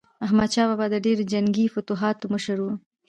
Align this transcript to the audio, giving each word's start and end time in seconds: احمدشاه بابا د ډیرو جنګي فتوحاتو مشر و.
احمدشاه 0.25 0.67
بابا 0.69 0.85
د 0.91 0.95
ډیرو 1.05 1.23
جنګي 1.31 1.65
فتوحاتو 1.73 2.25
مشر 2.33 2.57
و. 2.63 2.67